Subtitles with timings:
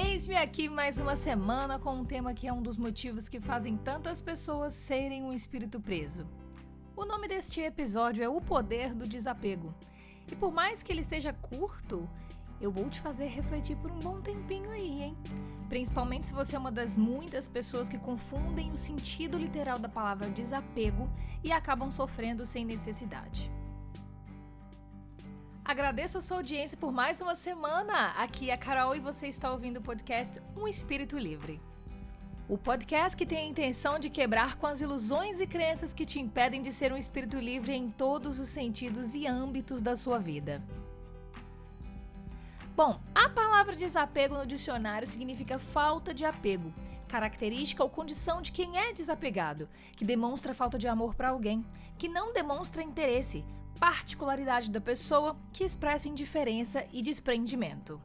[0.00, 3.76] Eis-me aqui mais uma semana com um tema que é um dos motivos que fazem
[3.76, 6.24] tantas pessoas serem um espírito preso.
[6.96, 9.74] O nome deste episódio é O Poder do Desapego.
[10.30, 12.08] E por mais que ele esteja curto,
[12.60, 15.16] eu vou te fazer refletir por um bom tempinho aí, hein?
[15.68, 20.30] Principalmente se você é uma das muitas pessoas que confundem o sentido literal da palavra
[20.30, 21.10] desapego
[21.42, 23.50] e acabam sofrendo sem necessidade.
[25.68, 28.12] Agradeço a sua audiência por mais uma semana.
[28.16, 31.60] Aqui é a Carol e você está ouvindo o podcast Um Espírito Livre.
[32.48, 36.18] O podcast que tem a intenção de quebrar com as ilusões e crenças que te
[36.18, 40.62] impedem de ser um espírito livre em todos os sentidos e âmbitos da sua vida.
[42.74, 46.72] Bom, a palavra desapego no dicionário significa falta de apego,
[47.06, 51.62] característica ou condição de quem é desapegado, que demonstra falta de amor para alguém,
[51.98, 53.44] que não demonstra interesse,
[53.78, 58.00] particularidade da pessoa que expressa indiferença e desprendimento.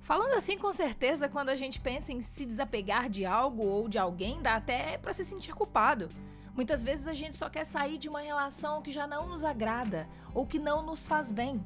[0.00, 3.98] Falando assim, com certeza, quando a gente pensa em se desapegar de algo ou de
[3.98, 6.08] alguém, dá até para se sentir culpado.
[6.54, 10.06] Muitas vezes a gente só quer sair de uma relação que já não nos agrada
[10.32, 11.64] ou que não nos faz bem.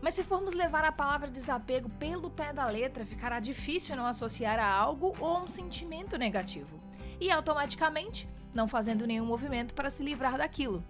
[0.00, 4.58] Mas se formos levar a palavra desapego pelo pé da letra, ficará difícil não associar
[4.58, 6.80] a algo ou a um sentimento negativo.
[7.20, 10.82] E automaticamente, não fazendo nenhum movimento para se livrar daquilo.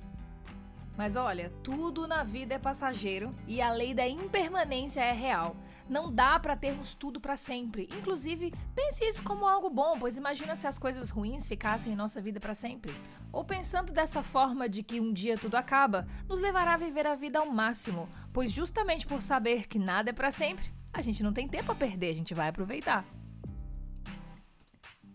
[1.01, 5.57] Mas olha, tudo na vida é passageiro e a lei da impermanência é real.
[5.89, 7.89] Não dá para termos tudo para sempre.
[7.99, 12.21] Inclusive, pense isso como algo bom, pois imagina se as coisas ruins ficassem em nossa
[12.21, 12.95] vida para sempre.
[13.33, 17.15] Ou pensando dessa forma de que um dia tudo acaba, nos levará a viver a
[17.15, 21.33] vida ao máximo, pois justamente por saber que nada é para sempre, a gente não
[21.33, 23.07] tem tempo a perder, a gente vai aproveitar.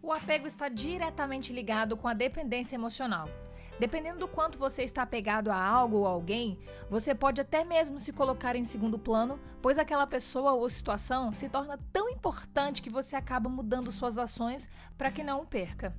[0.02, 3.30] O apego está diretamente ligado com a dependência emocional.
[3.78, 6.58] Dependendo do quanto você está apegado a algo ou alguém,
[6.90, 11.50] você pode até mesmo se colocar em segundo plano, pois aquela pessoa ou situação se
[11.50, 15.94] torna tão importante que você acaba mudando suas ações para que não o perca.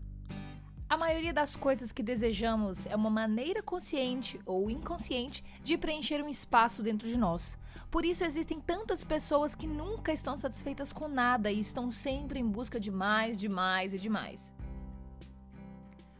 [0.89, 6.29] A maioria das coisas que desejamos é uma maneira consciente ou inconsciente de preencher um
[6.29, 7.59] espaço dentro de nós.
[7.91, 12.47] Por isso existem tantas pessoas que nunca estão satisfeitas com nada e estão sempre em
[12.47, 14.55] busca de mais, de mais e de mais.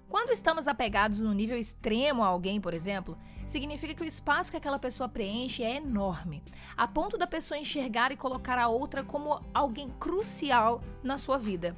[0.09, 4.57] Quando estamos apegados no nível extremo a alguém, por exemplo, significa que o espaço que
[4.57, 6.43] aquela pessoa preenche é enorme,
[6.77, 11.77] a ponto da pessoa enxergar e colocar a outra como alguém crucial na sua vida.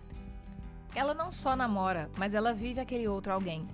[0.94, 3.67] Ela não só namora, mas ela vive aquele outro alguém.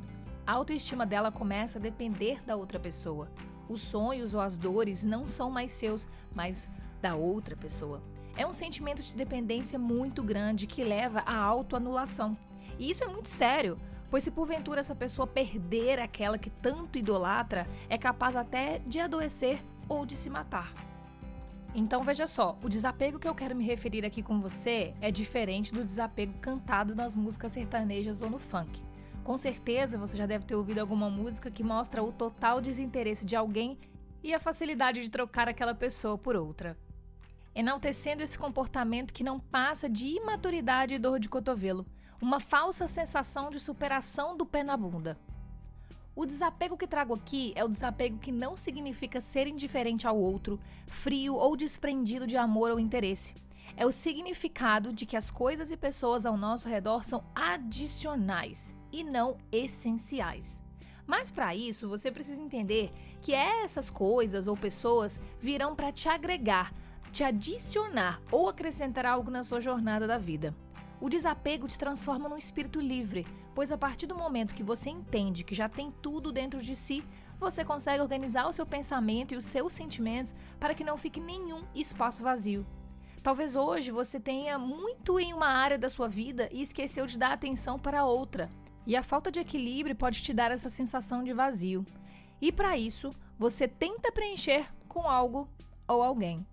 [0.47, 3.31] A autoestima dela começa a depender da outra pessoa.
[3.69, 6.71] Os sonhos ou as dores não são mais seus, mas
[7.01, 8.03] da outra pessoa.
[8.37, 12.37] É um sentimento de dependência muito grande que leva à autoanulação.
[12.79, 13.79] E isso é muito sério,
[14.15, 19.61] Pois se porventura essa pessoa perder aquela que tanto idolatra, é capaz até de adoecer
[19.89, 20.73] ou de se matar.
[21.75, 25.75] Então veja só, o desapego que eu quero me referir aqui com você é diferente
[25.75, 28.81] do desapego cantado nas músicas sertanejas ou no funk.
[29.25, 33.35] Com certeza você já deve ter ouvido alguma música que mostra o total desinteresse de
[33.35, 33.77] alguém
[34.23, 36.79] e a facilidade de trocar aquela pessoa por outra.
[37.53, 41.85] Enaltecendo esse comportamento que não passa de imaturidade e dor de cotovelo,
[42.25, 45.19] uma falsa sensação de superação do pé na bunda.
[46.17, 50.59] O desapego que trago aqui é o desapego que não significa ser indiferente ao outro,
[50.87, 53.35] frio ou desprendido de amor ou interesse.
[53.77, 59.05] É o significado de que as coisas e pessoas ao nosso redor são adicionais e
[59.05, 60.63] não essenciais.
[61.07, 66.73] Mas para isso, você precisa entender que essas coisas ou pessoas virão para te agregar,
[67.13, 70.55] te adicionar ou acrescentar algo na sua jornada da vida.
[71.05, 75.45] O desapego te transforma num espírito livre, pois a partir do momento que você entende
[75.45, 77.05] que já tem tudo dentro de si,
[77.39, 81.63] você consegue organizar o seu pensamento e os seus sentimentos para que não fique nenhum
[81.75, 82.67] espaço vazio.
[83.23, 87.33] Talvez hoje você tenha muito em uma área da sua vida e esqueceu de dar
[87.33, 88.51] atenção para outra.
[88.87, 91.85] E a falta de equilíbrio pode te dar essa sensação de vazio.
[92.41, 95.51] E para isso, você tenta preencher com algo
[95.87, 96.47] ou alguém.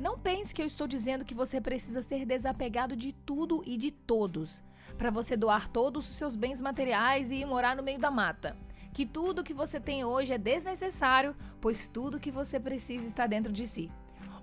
[0.00, 3.90] Não pense que eu estou dizendo que você precisa ser desapegado de tudo e de
[3.90, 4.64] todos,
[4.96, 8.56] para você doar todos os seus bens materiais e ir morar no meio da mata.
[8.94, 13.52] Que tudo que você tem hoje é desnecessário, pois tudo que você precisa está dentro
[13.52, 13.92] de si.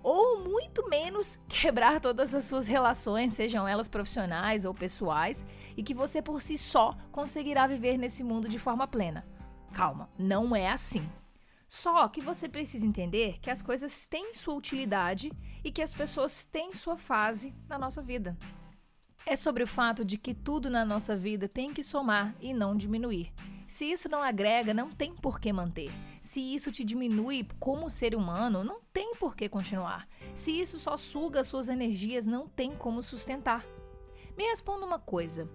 [0.03, 5.43] Ou muito menos quebrar todas as suas relações, sejam elas profissionais ou pessoais,
[5.75, 9.25] e que você por si só conseguirá viver nesse mundo de forma plena.
[9.73, 11.09] Calma, não é assim.
[11.67, 15.31] Só que você precisa entender que as coisas têm sua utilidade
[15.63, 18.37] e que as pessoas têm sua fase na nossa vida.
[19.25, 22.77] É sobre o fato de que tudo na nossa vida tem que somar e não
[22.77, 23.33] diminuir.
[23.67, 25.91] Se isso não agrega, não tem por que manter.
[26.21, 30.07] Se isso te diminui como ser humano, não tem por que continuar.
[30.33, 33.65] Se isso só suga suas energias, não tem como sustentar.
[34.37, 35.49] Me responda uma coisa: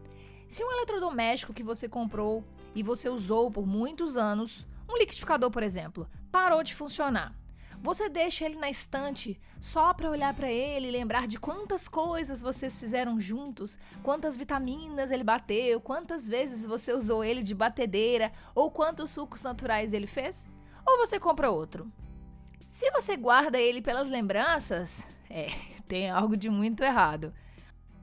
[0.46, 2.44] se um eletrodoméstico que você comprou
[2.74, 7.34] e você usou por muitos anos, um liquidificador, por exemplo, parou de funcionar,
[7.82, 12.40] você deixa ele na estante só para olhar para ele e lembrar de quantas coisas
[12.40, 18.70] vocês fizeram juntos, quantas vitaminas ele bateu, quantas vezes você usou ele de batedeira ou
[18.70, 20.46] quantos sucos naturais ele fez?
[20.86, 21.90] Ou você compra outro?
[22.70, 25.48] Se você guarda ele pelas lembranças, é,
[25.88, 27.34] tem algo de muito errado.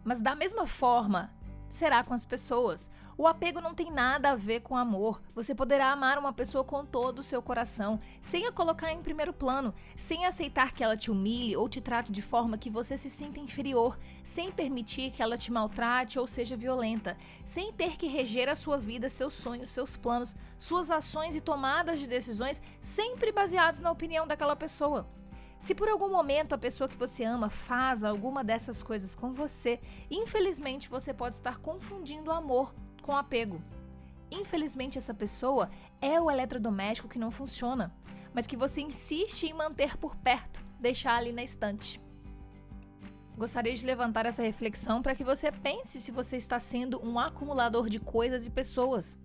[0.04, 1.34] Mas da mesma forma,
[1.70, 2.90] será com as pessoas.
[3.18, 5.22] O apego não tem nada a ver com amor.
[5.36, 9.34] Você poderá amar uma pessoa com todo o seu coração, sem a colocar em primeiro
[9.34, 13.10] plano, sem aceitar que ela te humilhe ou te trate de forma que você se
[13.10, 18.48] sinta inferior, sem permitir que ela te maltrate ou seja violenta, sem ter que reger
[18.48, 23.82] a sua vida, seus sonhos, seus planos, suas ações e tomadas de decisões sempre baseados
[23.82, 25.06] na opinião daquela pessoa.
[25.60, 29.80] Se por algum momento a pessoa que você ama faz alguma dessas coisas com você,
[30.10, 33.62] infelizmente você pode estar confundindo amor com apego.
[34.32, 35.70] Infelizmente essa pessoa
[36.00, 37.94] é o eletrodoméstico que não funciona,
[38.34, 42.02] mas que você insiste em manter por perto, deixar ali na estante.
[43.38, 47.90] Gostaria de levantar essa reflexão para que você pense se você está sendo um acumulador
[47.90, 49.18] de coisas e pessoas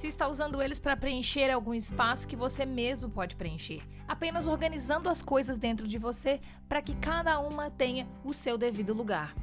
[0.00, 5.10] se está usando eles para preencher algum espaço que você mesmo pode preencher, apenas organizando
[5.10, 9.34] as coisas dentro de você para que cada uma tenha o seu devido lugar.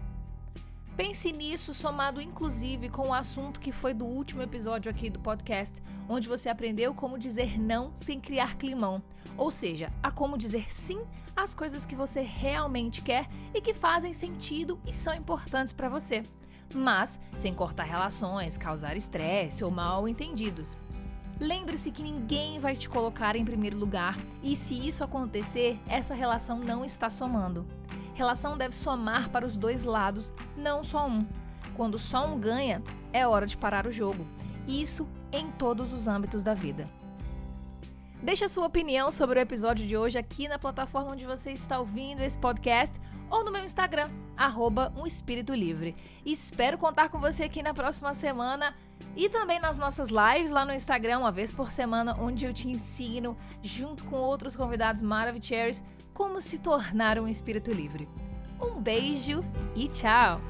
[0.95, 5.79] Pense nisso, somado inclusive com o assunto que foi do último episódio aqui do podcast,
[6.09, 9.03] onde você aprendeu como dizer não sem criar climão,
[9.37, 11.05] ou seja, a como dizer sim
[11.35, 16.23] às coisas que você realmente quer e que fazem sentido e são importantes para você
[16.75, 20.75] mas sem cortar relações, causar estresse ou mal entendidos.
[21.39, 26.59] Lembre-se que ninguém vai te colocar em primeiro lugar e se isso acontecer, essa relação
[26.59, 27.65] não está somando.
[28.15, 31.27] Relação deve somar para os dois lados, não só um.
[31.75, 32.81] Quando só um ganha,
[33.13, 34.25] é hora de parar o jogo.
[34.67, 36.89] Isso em todos os âmbitos da vida.
[38.21, 41.79] Deixe a sua opinião sobre o episódio de hoje aqui na plataforma onde você está
[41.79, 42.99] ouvindo esse podcast
[43.29, 45.95] ou no meu Instagram, arroba um espírito livre.
[46.25, 48.75] Espero contar com você aqui na próxima semana
[49.15, 52.67] e também nas nossas lives lá no Instagram, uma vez por semana, onde eu te
[52.67, 58.07] ensino, junto com outros convidados maravilhosos, como se tornar um espírito livre.
[58.59, 59.41] Um beijo
[59.75, 60.41] e tchau!